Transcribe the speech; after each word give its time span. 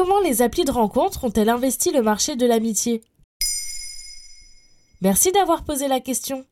Comment 0.00 0.20
les 0.20 0.42
applis 0.42 0.64
de 0.64 0.70
rencontre 0.70 1.24
ont-elles 1.24 1.48
investi 1.48 1.90
le 1.90 2.02
marché 2.02 2.36
de 2.36 2.46
l'amitié? 2.46 3.02
Merci 5.02 5.32
d'avoir 5.32 5.64
posé 5.64 5.88
la 5.88 5.98
question. 5.98 6.44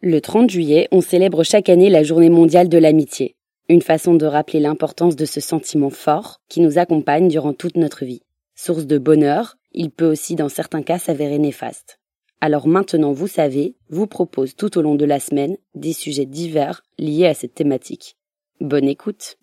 Le 0.00 0.20
30 0.20 0.50
juillet, 0.50 0.88
on 0.90 1.00
célèbre 1.00 1.44
chaque 1.44 1.68
année 1.68 1.88
la 1.88 2.02
journée 2.02 2.30
mondiale 2.30 2.68
de 2.68 2.78
l'amitié, 2.78 3.36
une 3.68 3.80
façon 3.80 4.14
de 4.14 4.26
rappeler 4.26 4.58
l'importance 4.58 5.14
de 5.14 5.24
ce 5.24 5.38
sentiment 5.40 5.90
fort 5.90 6.40
qui 6.48 6.60
nous 6.60 6.78
accompagne 6.78 7.28
durant 7.28 7.52
toute 7.52 7.76
notre 7.76 8.04
vie. 8.04 8.22
Source 8.56 8.86
de 8.86 8.98
bonheur, 8.98 9.56
il 9.70 9.92
peut 9.92 10.10
aussi 10.10 10.34
dans 10.34 10.48
certains 10.48 10.82
cas 10.82 10.98
s'avérer 10.98 11.38
néfaste. 11.38 12.00
Alors 12.40 12.66
maintenant, 12.66 13.12
vous 13.12 13.28
savez, 13.28 13.76
vous 13.88 14.08
propose 14.08 14.56
tout 14.56 14.76
au 14.76 14.82
long 14.82 14.96
de 14.96 15.04
la 15.04 15.20
semaine 15.20 15.56
des 15.76 15.92
sujets 15.92 16.26
divers 16.26 16.82
liés 16.98 17.28
à 17.28 17.34
cette 17.34 17.54
thématique. 17.54 18.16
Bonne 18.60 18.88
écoute 18.88 19.38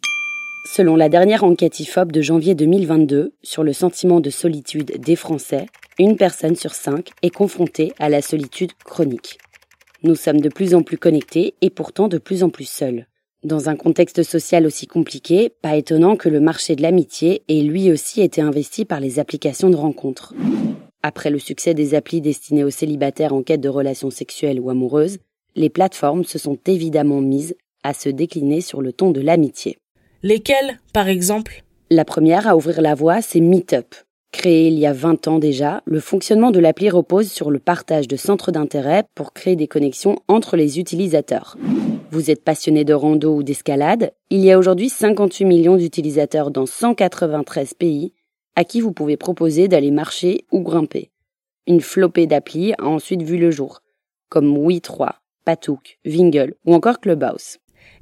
Selon 0.69 0.97
la 0.97 1.07
dernière 1.07 1.45
enquête 1.45 1.79
IFOP 1.79 2.11
de 2.11 2.21
janvier 2.21 2.53
2022 2.53 3.33
sur 3.41 3.63
le 3.63 3.71
sentiment 3.71 4.19
de 4.19 4.29
solitude 4.29 4.99
des 4.99 5.15
Français, 5.15 5.65
une 5.97 6.17
personne 6.17 6.57
sur 6.57 6.75
cinq 6.75 7.11
est 7.21 7.29
confrontée 7.29 7.93
à 7.99 8.09
la 8.09 8.21
solitude 8.21 8.73
chronique. 8.83 9.39
Nous 10.03 10.15
sommes 10.15 10.41
de 10.41 10.49
plus 10.49 10.75
en 10.75 10.83
plus 10.83 10.97
connectés 10.97 11.55
et 11.61 11.69
pourtant 11.69 12.09
de 12.09 12.17
plus 12.17 12.43
en 12.43 12.49
plus 12.49 12.69
seuls. 12.69 13.07
Dans 13.43 13.69
un 13.69 13.77
contexte 13.77 14.23
social 14.23 14.65
aussi 14.65 14.87
compliqué, 14.87 15.49
pas 15.61 15.77
étonnant 15.77 16.17
que 16.17 16.29
le 16.29 16.41
marché 16.41 16.75
de 16.75 16.81
l'amitié 16.81 17.43
ait 17.47 17.61
lui 17.61 17.89
aussi 17.89 18.21
été 18.21 18.41
investi 18.41 18.83
par 18.83 18.99
les 18.99 19.19
applications 19.19 19.69
de 19.69 19.77
rencontres. 19.77 20.35
Après 21.01 21.29
le 21.29 21.39
succès 21.39 21.75
des 21.75 21.95
applis 21.95 22.19
destinées 22.19 22.65
aux 22.65 22.71
célibataires 22.71 23.33
en 23.33 23.41
quête 23.41 23.61
de 23.61 23.69
relations 23.69 24.11
sexuelles 24.11 24.59
ou 24.59 24.69
amoureuses, 24.69 25.19
les 25.55 25.69
plateformes 25.69 26.25
se 26.25 26.37
sont 26.37 26.59
évidemment 26.67 27.21
mises 27.21 27.55
à 27.83 27.93
se 27.93 28.09
décliner 28.09 28.59
sur 28.59 28.81
le 28.81 28.91
ton 28.91 29.11
de 29.11 29.21
l'amitié. 29.21 29.77
Lesquelles, 30.23 30.79
par 30.93 31.07
exemple? 31.07 31.63
La 31.91 32.03
première 32.03 32.47
à 32.47 32.55
ouvrir 32.55 32.81
la 32.81 32.95
voie, 32.95 33.21
c'est 33.21 33.39
Meetup. 33.39 33.93
Créé 34.31 34.67
il 34.67 34.79
y 34.79 34.87
a 34.87 34.91
20 34.91 35.27
ans 35.27 35.37
déjà, 35.37 35.83
le 35.85 35.99
fonctionnement 35.99 36.49
de 36.49 36.59
l'appli 36.59 36.89
repose 36.89 37.31
sur 37.31 37.51
le 37.51 37.59
partage 37.59 38.07
de 38.07 38.15
centres 38.15 38.51
d'intérêt 38.51 39.03
pour 39.13 39.31
créer 39.31 39.55
des 39.55 39.67
connexions 39.67 40.17
entre 40.27 40.57
les 40.57 40.79
utilisateurs. 40.79 41.55
Vous 42.09 42.31
êtes 42.31 42.43
passionné 42.43 42.83
de 42.83 42.95
rando 42.95 43.35
ou 43.35 43.43
d'escalade, 43.43 44.11
il 44.31 44.39
y 44.39 44.51
a 44.51 44.57
aujourd'hui 44.57 44.89
58 44.89 45.45
millions 45.45 45.77
d'utilisateurs 45.77 46.49
dans 46.49 46.65
193 46.65 47.75
pays 47.75 48.13
à 48.55 48.63
qui 48.63 48.81
vous 48.81 48.93
pouvez 48.93 49.17
proposer 49.17 49.67
d'aller 49.67 49.91
marcher 49.91 50.45
ou 50.51 50.61
grimper. 50.61 51.11
Une 51.67 51.81
flopée 51.81 52.25
d'applis 52.25 52.73
a 52.79 52.85
ensuite 52.85 53.21
vu 53.21 53.37
le 53.37 53.51
jour, 53.51 53.81
comme 54.29 54.57
Wii3, 54.57 55.11
Patouk, 55.45 55.99
Wingle 56.05 56.55
ou 56.65 56.73
encore 56.73 56.99
Clubhouse. 56.99 57.59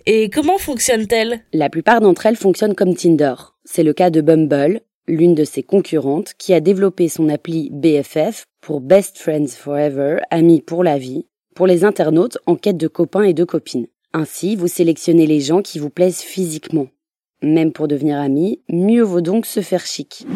Et 0.08 0.30
comment 0.30 0.60
fonctionnent-elles 0.60 1.40
La 1.52 1.72
plupart 1.72 2.00
d'entre 2.00 2.28
elles 2.28 2.36
fonctionnent 2.36 2.76
comme 2.76 2.94
Tinder. 2.94 3.34
C'est 3.64 3.82
le 3.82 3.92
cas 3.92 4.12
de 4.12 4.22
Bumble, 4.22 4.82
l'une 5.08 5.34
de 5.34 5.44
ses 5.44 5.64
concurrentes, 5.64 6.36
qui 6.38 6.54
a 6.54 6.60
développé 6.60 7.10
son 7.10 7.28
appli 7.28 7.72
BFF 7.72 8.46
pour 8.62 8.82
Best 8.82 9.18
Friends 9.18 9.48
Forever, 9.48 10.18
amis 10.30 10.62
pour 10.62 10.84
la 10.84 11.00
vie, 11.00 11.26
pour 11.56 11.66
les 11.66 11.84
internautes 11.84 12.38
en 12.46 12.56
quête 12.56 12.78
de 12.78 12.88
copains 12.88 13.24
et 13.24 13.34
de 13.34 13.44
copines. 13.44 13.88
Ainsi, 14.14 14.56
vous 14.56 14.68
sélectionnez 14.68 15.26
les 15.26 15.40
gens 15.40 15.64
qui 15.64 15.80
vous 15.80 15.90
plaisent 15.90 16.22
physiquement. 16.22 16.86
Même 17.42 17.72
pour 17.72 17.88
devenir 17.88 18.20
amis, 18.20 18.62
mieux 18.70 19.02
vaut 19.02 19.22
donc 19.22 19.48
se 19.48 19.62
faire 19.62 19.88
chic. 19.88 20.28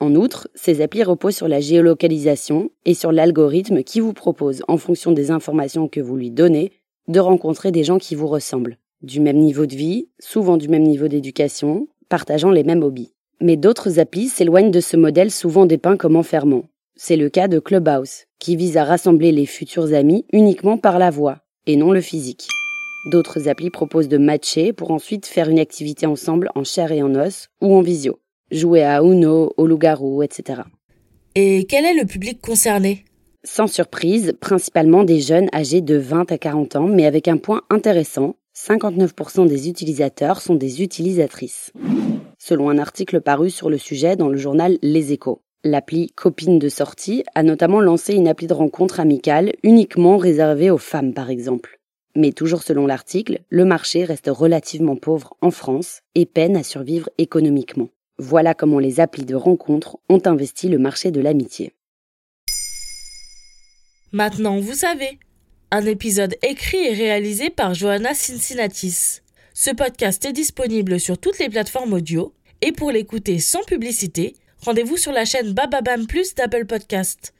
En 0.00 0.16
outre, 0.16 0.48
ces 0.56 0.80
applis 0.80 1.04
reposent 1.04 1.36
sur 1.36 1.46
la 1.46 1.60
géolocalisation 1.60 2.70
et 2.84 2.94
sur 2.94 3.12
l'algorithme 3.12 3.84
qui 3.84 4.00
vous 4.00 4.14
propose, 4.14 4.64
en 4.66 4.78
fonction 4.78 5.12
des 5.12 5.30
informations 5.30 5.86
que 5.86 6.00
vous 6.00 6.16
lui 6.16 6.32
donnez, 6.32 6.72
de 7.06 7.20
rencontrer 7.20 7.70
des 7.70 7.84
gens 7.84 7.98
qui 7.98 8.16
vous 8.16 8.26
ressemblent, 8.26 8.78
du 9.02 9.20
même 9.20 9.38
niveau 9.38 9.66
de 9.66 9.74
vie, 9.74 10.08
souvent 10.18 10.56
du 10.56 10.68
même 10.68 10.82
niveau 10.82 11.08
d'éducation, 11.08 11.88
partageant 12.08 12.50
les 12.50 12.64
mêmes 12.64 12.82
hobbies. 12.82 13.12
Mais 13.40 13.56
d'autres 13.56 13.98
applis 13.98 14.28
s'éloignent 14.28 14.70
de 14.70 14.80
ce 14.80 14.96
modèle 14.96 15.30
souvent 15.30 15.66
dépeint 15.66 15.96
comme 15.96 16.16
enfermant. 16.16 16.64
C'est 16.94 17.16
le 17.16 17.28
cas 17.28 17.48
de 17.48 17.58
Clubhouse, 17.58 18.24
qui 18.38 18.56
vise 18.56 18.76
à 18.76 18.84
rassembler 18.84 19.32
les 19.32 19.46
futurs 19.46 19.92
amis 19.92 20.24
uniquement 20.32 20.78
par 20.78 20.98
la 20.98 21.10
voix, 21.10 21.40
et 21.66 21.76
non 21.76 21.92
le 21.92 22.00
physique. 22.00 22.48
D'autres 23.10 23.48
applis 23.48 23.70
proposent 23.70 24.08
de 24.08 24.18
matcher 24.18 24.72
pour 24.72 24.90
ensuite 24.90 25.26
faire 25.26 25.48
une 25.48 25.58
activité 25.58 26.06
ensemble 26.06 26.50
en 26.54 26.64
chair 26.64 26.90
et 26.92 27.02
en 27.02 27.14
os 27.14 27.48
ou 27.60 27.74
en 27.74 27.82
visio. 27.82 28.18
Jouer 28.50 28.82
à 28.82 29.02
Uno, 29.02 29.52
au 29.56 29.66
loup-garou, 29.66 30.22
etc. 30.22 30.62
Et 31.34 31.66
quel 31.68 31.84
est 31.84 31.94
le 31.94 32.06
public 32.06 32.40
concerné? 32.40 33.04
Sans 33.44 33.66
surprise, 33.66 34.32
principalement 34.40 35.04
des 35.04 35.20
jeunes 35.20 35.48
âgés 35.54 35.82
de 35.82 35.96
20 35.96 36.32
à 36.32 36.38
40 36.38 36.76
ans, 36.76 36.88
mais 36.88 37.06
avec 37.06 37.28
un 37.28 37.36
point 37.36 37.62
intéressant, 37.70 38.36
59% 38.56 39.46
des 39.46 39.68
utilisateurs 39.68 40.40
sont 40.40 40.54
des 40.54 40.82
utilisatrices. 40.82 41.72
Selon 42.38 42.70
un 42.70 42.78
article 42.78 43.20
paru 43.20 43.50
sur 43.50 43.68
le 43.68 43.76
sujet 43.76 44.16
dans 44.16 44.30
le 44.30 44.38
journal 44.38 44.78
Les 44.80 45.12
Échos. 45.12 45.42
L'appli 45.62 46.10
Copine 46.12 46.58
de 46.58 46.68
sortie 46.70 47.22
a 47.34 47.42
notamment 47.42 47.80
lancé 47.80 48.14
une 48.14 48.28
appli 48.28 48.46
de 48.46 48.54
rencontre 48.54 48.98
amicale 48.98 49.52
uniquement 49.62 50.16
réservée 50.16 50.70
aux 50.70 50.78
femmes 50.78 51.12
par 51.12 51.28
exemple. 51.28 51.80
Mais 52.14 52.32
toujours 52.32 52.62
selon 52.62 52.86
l'article, 52.86 53.40
le 53.50 53.66
marché 53.66 54.04
reste 54.04 54.30
relativement 54.32 54.96
pauvre 54.96 55.36
en 55.42 55.50
France 55.50 56.00
et 56.14 56.24
peine 56.24 56.56
à 56.56 56.62
survivre 56.62 57.10
économiquement. 57.18 57.90
Voilà 58.18 58.54
comment 58.54 58.78
les 58.78 59.00
applis 59.00 59.26
de 59.26 59.34
rencontre 59.34 59.98
ont 60.08 60.22
investi 60.24 60.70
le 60.70 60.78
marché 60.78 61.10
de 61.10 61.20
l'amitié. 61.20 61.74
Maintenant, 64.12 64.58
vous 64.60 64.74
savez. 64.74 65.18
Un 65.72 65.84
épisode 65.84 66.36
écrit 66.42 66.76
et 66.76 66.92
réalisé 66.94 67.50
par 67.50 67.74
Johanna 67.74 68.14
Cincinnatis. 68.14 69.20
Ce 69.52 69.70
podcast 69.70 70.24
est 70.24 70.32
disponible 70.32 71.00
sur 71.00 71.18
toutes 71.18 71.40
les 71.40 71.48
plateformes 71.48 71.92
audio 71.92 72.32
et 72.60 72.70
pour 72.70 72.92
l'écouter 72.92 73.40
sans 73.40 73.64
publicité, 73.64 74.36
rendez-vous 74.60 74.96
sur 74.96 75.10
la 75.10 75.24
chaîne 75.24 75.52
Bababam 75.54 76.06
Plus 76.06 76.36
d'Apple 76.36 76.66
Podcast. 76.66 77.34